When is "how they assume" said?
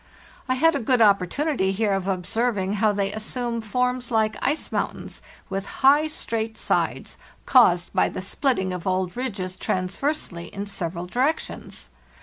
2.81-3.61